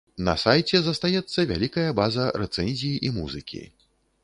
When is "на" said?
0.27-0.33